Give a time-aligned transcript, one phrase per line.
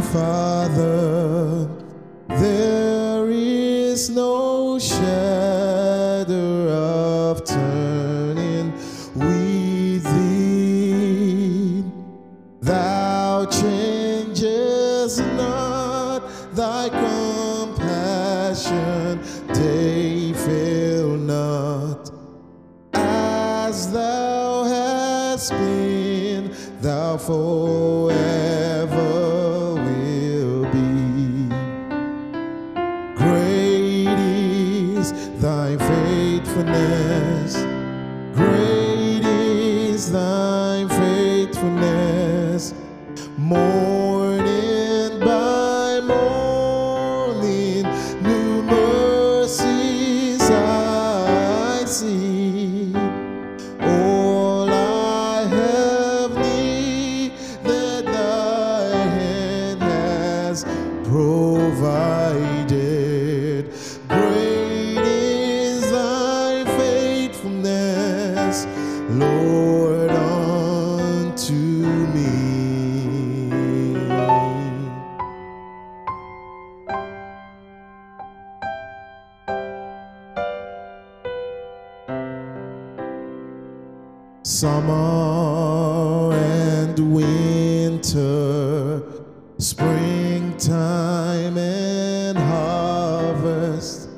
[0.00, 1.68] Father,
[2.28, 2.73] there
[61.04, 63.68] provided
[90.58, 94.08] time and harvest.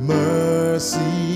[0.00, 1.27] mercy.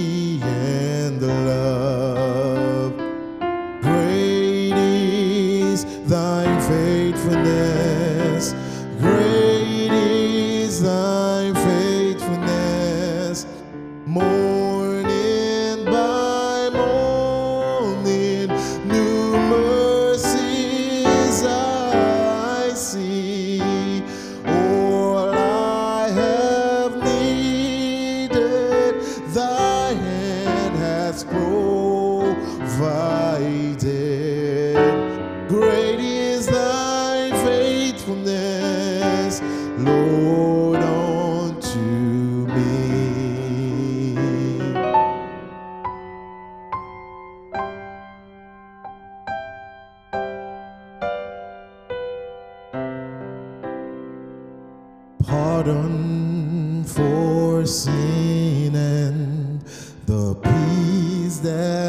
[61.42, 61.81] there.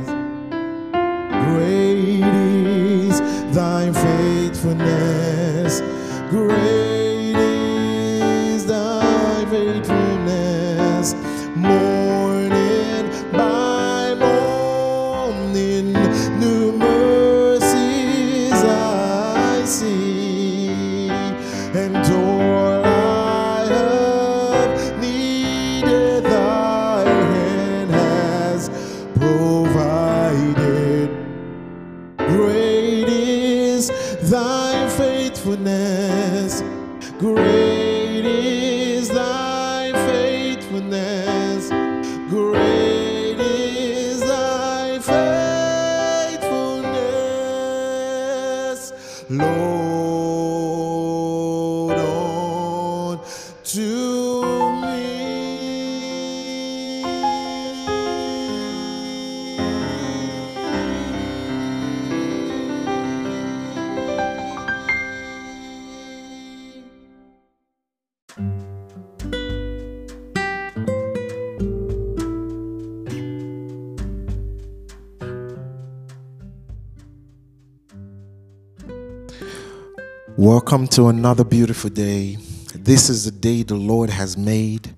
[80.37, 82.37] Welcome to another beautiful day
[82.84, 84.94] this is the day the Lord has made.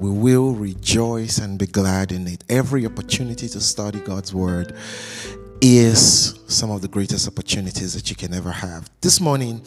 [0.00, 2.42] We will rejoice and be glad in it.
[2.48, 4.74] Every opportunity to study God's word
[5.60, 8.90] is some of the greatest opportunities that you can ever have.
[9.00, 9.62] This morning,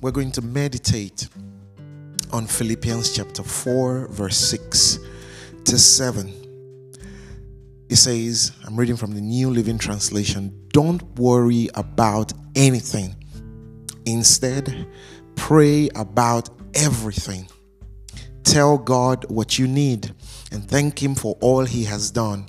[0.00, 1.28] we're going to meditate
[2.32, 4.98] on Philippians chapter 4, verse 6
[5.64, 6.28] to 7.
[7.88, 13.14] It says, I'm reading from the New Living Translation, don't worry about anything.
[14.06, 14.88] Instead,
[15.36, 17.48] pray about everything.
[18.44, 20.12] Tell God what you need
[20.52, 22.46] and thank Him for all He has done.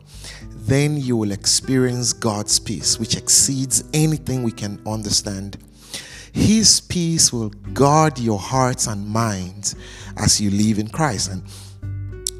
[0.51, 5.57] Then you will experience God's peace, which exceeds anything we can understand.
[6.33, 9.75] His peace will guard your hearts and minds
[10.17, 11.31] as you live in Christ.
[11.31, 11.43] And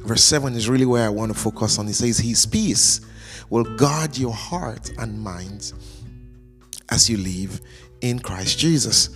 [0.06, 1.88] verse 7 is really where I want to focus on.
[1.88, 3.02] It says, His peace
[3.50, 5.74] will guard your heart and minds
[6.90, 7.62] as you live
[8.02, 9.10] in Christ Jesus.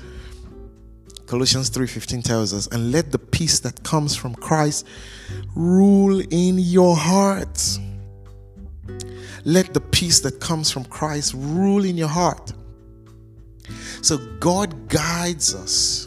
[1.32, 4.84] Colossians 3:15 tells us, "And let the peace that comes from Christ
[5.56, 7.80] rule in your hearts."
[9.46, 12.52] Let the peace that comes from Christ rule in your heart.
[14.02, 16.06] So God guides us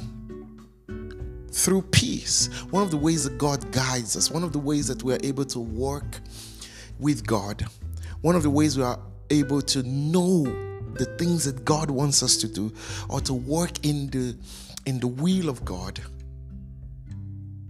[1.53, 2.50] through peace.
[2.69, 5.20] One of the ways that God guides us, one of the ways that we are
[5.25, 6.20] able to work
[6.99, 7.65] with God,
[8.20, 8.99] one of the ways we are
[9.31, 10.44] able to know
[10.99, 12.70] the things that God wants us to do
[13.09, 14.37] or to work in the
[14.86, 16.00] in the will of God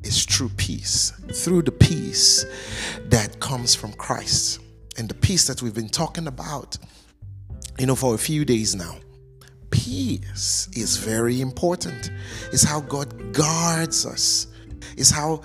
[0.02, 1.12] is true peace,
[1.44, 2.44] through the peace
[3.06, 4.60] that comes from Christ
[4.98, 6.76] and the peace that we've been talking about,
[7.78, 8.96] you know, for a few days now.
[9.70, 12.10] Peace is very important.
[12.52, 14.46] It's how God guards us.
[14.96, 15.42] It's how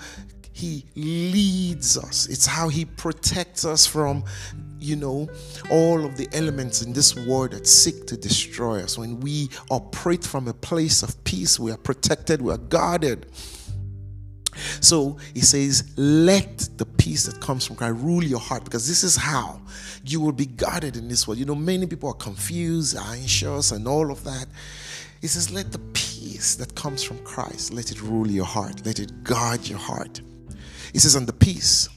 [0.60, 2.26] he leads us.
[2.26, 4.22] It's how He protects us from,
[4.78, 5.26] you know,
[5.70, 8.98] all of the elements in this world that seek to destroy us.
[8.98, 13.24] When we operate from a place of peace, we are protected, we are guarded.
[14.82, 19.02] So he says, let the peace that comes from Christ rule your heart because this
[19.04, 19.62] is how
[20.04, 21.38] you will be guarded in this world.
[21.38, 24.46] You know, many people are confused, anxious, and all of that.
[25.22, 28.98] He says, let the peace that comes from Christ, let it rule your heart, let
[29.00, 30.20] it guard your heart.
[30.94, 31.88] It says, and the peace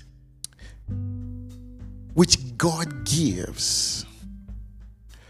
[2.14, 4.06] which God gives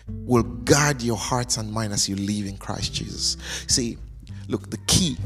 [0.10, 3.38] will guard your hearts and mind as you live in Christ Jesus.
[3.68, 3.98] See,
[4.50, 5.18] look, the key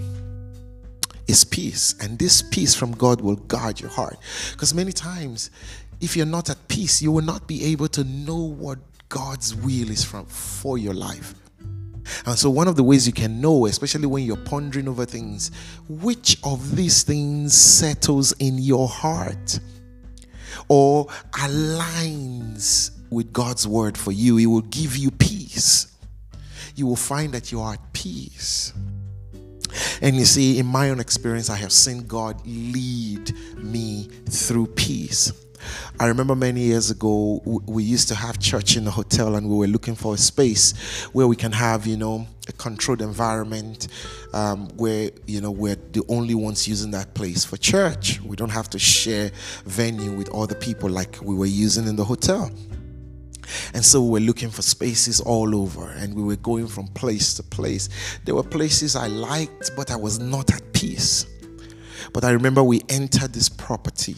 [1.27, 4.17] is peace, and this peace from God will guard your heart.
[4.51, 5.49] Because many times,
[5.99, 8.77] if you're not at peace, you will not be able to know what
[9.09, 11.33] God's will is from for your life.
[12.25, 15.51] And so, one of the ways you can know, especially when you're pondering over things,
[15.89, 19.59] which of these things settles in your heart
[20.69, 25.87] or aligns with God's word for you, it will give you peace.
[26.75, 28.73] You will find that you are at peace.
[30.01, 35.31] And you see, in my own experience, I have seen God lead me through peace.
[35.99, 39.55] I remember many years ago, we used to have church in the hotel and we
[39.57, 40.73] were looking for a space
[41.11, 43.87] where we can have, you know, a controlled environment
[44.31, 48.21] um, where, you know, we're the only ones using that place for church.
[48.21, 49.31] We don't have to share
[49.65, 52.51] venue with other people like we were using in the hotel.
[53.73, 57.33] And so we were looking for spaces all over and we were going from place
[57.35, 57.89] to place.
[58.23, 61.25] There were places I liked, but I was not at peace.
[62.13, 64.17] But I remember we entered this property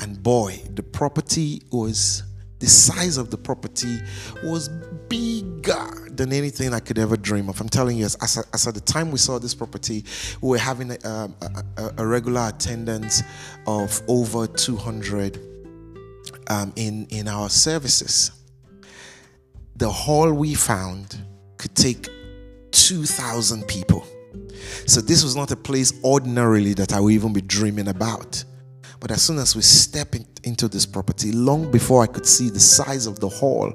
[0.00, 2.22] and boy, the property was
[2.60, 3.98] the size of the property
[4.42, 4.68] was
[5.08, 7.60] bigger than anything I could ever dream of.
[7.60, 10.04] I'm telling you, as, as, at the time we saw this property,
[10.40, 11.30] we were having a, a,
[11.76, 13.22] a, a regular attendance
[13.66, 15.38] of over 200
[16.48, 18.32] um, in, in our services.
[19.76, 21.16] The hall we found
[21.58, 22.08] could take
[22.72, 24.04] 2,000 people.
[24.86, 28.44] So this was not a place ordinarily that I would even be dreaming about.
[29.00, 32.50] But as soon as we stepped in, into this property, long before I could see
[32.50, 33.72] the size of the hall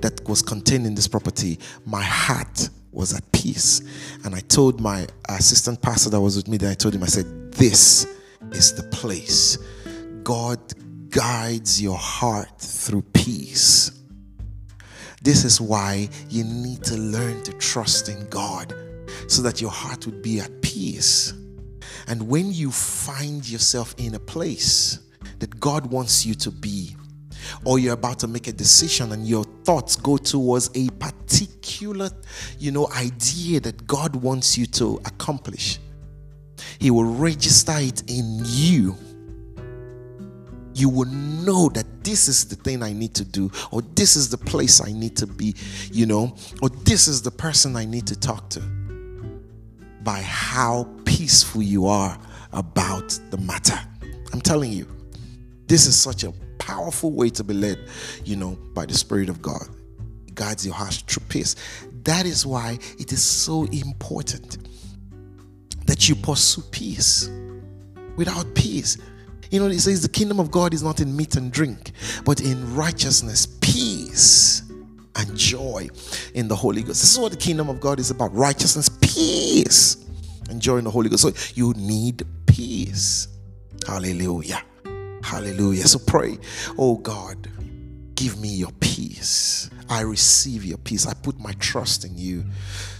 [0.00, 3.82] that was contained in this property, my heart was at peace.
[4.24, 7.06] And I told my assistant pastor that was with me, that I told him, I
[7.06, 8.06] said, This
[8.52, 9.58] is the place.
[10.24, 10.58] God
[11.10, 13.90] guides your heart through peace.
[15.22, 18.74] This is why you need to learn to trust in God
[19.28, 21.32] so that your heart would be at peace.
[22.06, 24.98] And when you find yourself in a place
[25.38, 26.96] that God wants you to be,
[27.64, 32.10] or you're about to make a decision and your thoughts go towards a particular,
[32.58, 35.78] you know, idea that God wants you to accomplish,
[36.78, 38.96] He will register it in you
[40.76, 44.28] you will know that this is the thing I need to do, or this is
[44.28, 45.54] the place I need to be,
[45.92, 48.62] you know, or this is the person I need to talk to
[50.04, 52.16] by how peaceful you are
[52.52, 53.78] about the matter.
[54.32, 54.86] I'm telling you,
[55.66, 57.78] this is such a powerful way to be led,
[58.24, 59.62] you know, by the Spirit of God.
[60.28, 61.56] It guides your heart through peace.
[62.04, 64.58] That is why it is so important
[65.86, 67.30] that you pursue peace.
[68.16, 68.98] Without peace,
[69.50, 71.90] you know, it says the kingdom of God is not in meat and drink,
[72.24, 74.62] but in righteousness, peace
[75.16, 75.88] and joy
[76.34, 77.00] in the Holy Ghost.
[77.02, 79.96] This is what the kingdom of God is about righteousness, peace,
[80.50, 81.22] and joy in the Holy Ghost.
[81.22, 83.28] So you need peace.
[83.86, 84.62] Hallelujah.
[85.22, 85.86] Hallelujah.
[85.86, 86.38] So pray,
[86.78, 87.48] oh God,
[88.14, 89.70] give me your peace.
[89.88, 91.06] I receive your peace.
[91.06, 92.44] I put my trust in you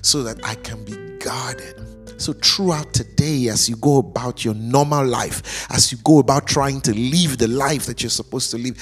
[0.02, 1.80] so that I can be guarded.
[2.16, 6.80] So, throughout today, as you go about your normal life, as you go about trying
[6.82, 8.76] to live the life that you're supposed to live,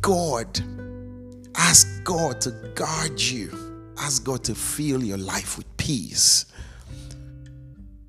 [0.00, 0.58] God
[2.10, 3.56] God to guard you.
[3.96, 6.44] Ask God to fill your life with peace.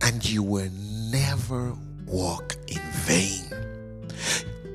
[0.01, 1.75] And you will never
[2.08, 3.43] walk in vain.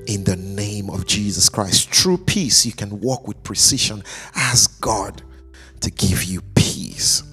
[0.05, 4.01] In the name of Jesus Christ, true peace, you can walk with precision.
[4.33, 5.21] Ask God
[5.81, 7.23] to give you peace.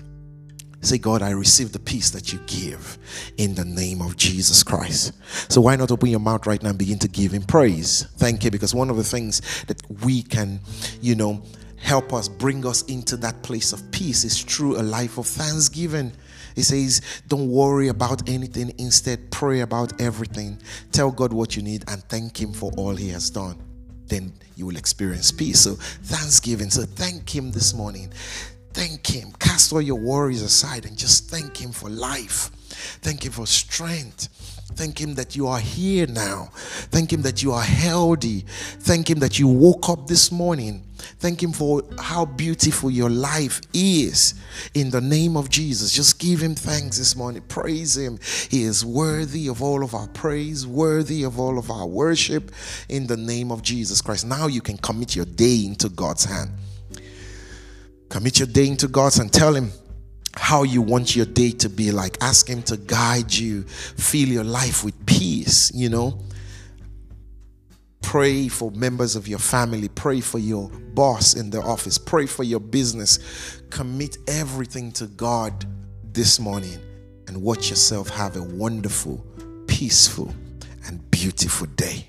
[0.81, 2.99] Say, God, I receive the peace that you give
[3.37, 5.13] in the name of Jesus Christ.
[5.49, 8.05] So, why not open your mouth right now and begin to give Him praise?
[8.17, 10.59] Thank you, because one of the things that we can,
[11.01, 11.41] you know,
[11.85, 16.13] help us bring us into that place of peace is through a life of thanksgiving.
[16.57, 20.59] He says, Don't worry about anything, instead, pray about everything.
[20.93, 23.63] Tell God what you need and thank Him for all He has done.
[24.07, 25.61] Then you will experience peace.
[25.61, 26.71] So, thanksgiving.
[26.71, 28.11] So, thank Him this morning.
[28.73, 29.33] Thank Him.
[29.39, 32.51] Cast all your worries aside and just thank Him for life.
[33.03, 34.29] Thank Him for strength.
[34.75, 36.49] Thank Him that you are here now.
[36.91, 38.41] Thank Him that you are healthy.
[38.81, 40.83] Thank Him that you woke up this morning.
[41.19, 44.35] Thank Him for how beautiful your life is.
[44.75, 47.43] In the name of Jesus, just give Him thanks this morning.
[47.49, 48.19] Praise Him.
[48.49, 52.53] He is worthy of all of our praise, worthy of all of our worship.
[52.89, 54.27] In the name of Jesus Christ.
[54.27, 56.51] Now you can commit your day into God's hand.
[58.09, 59.71] Commit your day into God's and tell Him,
[60.37, 62.19] how you want your day to be like.
[62.21, 63.63] Ask Him to guide you.
[63.63, 66.19] Fill your life with peace, you know.
[68.05, 69.89] Pray for members of your family.
[69.89, 71.97] Pray for your boss in the office.
[71.97, 73.61] Pray for your business.
[73.71, 75.65] Commit everything to God
[76.13, 76.79] this morning
[77.27, 79.25] and watch yourself have a wonderful,
[79.67, 80.33] peaceful,
[80.87, 82.07] and beautiful day.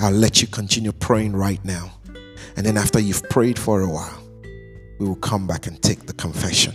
[0.00, 1.92] I'll let you continue praying right now.
[2.56, 4.22] And then, after you've prayed for a while,
[4.98, 6.74] we will come back and take the confession.